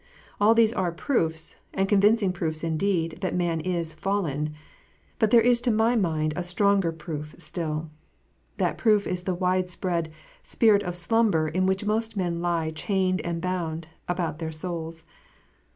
All 0.39 0.55
these 0.55 0.73
are 0.73 0.91
proofs, 0.91 1.53
and 1.75 1.87
convincing 1.87 2.33
proofs 2.33 2.63
indeed, 2.63 3.19
that 3.21 3.35
man 3.35 3.59
is 3.59 3.93
fallen; 3.93 4.55
but 5.19 5.29
there 5.29 5.39
is 5.41 5.61
to 5.61 5.69
my 5.69 5.95
mind 5.95 6.33
a 6.35 6.41
stronger 6.41 6.91
proof 6.91 7.35
still 7.37 7.91
That 8.57 8.79
proof 8.79 9.05
is 9.05 9.21
the 9.21 9.35
wide 9.35 9.69
spread 9.69 10.11
"spirit 10.41 10.81
of 10.81 10.95
slumber" 10.97 11.47
in 11.47 11.67
which 11.67 11.85
most 11.85 12.17
men 12.17 12.41
lie 12.41 12.71
chained 12.71 13.21
and 13.21 13.39
bound 13.43 13.89
about 14.07 14.39
their 14.39 14.51
souls. 14.51 15.03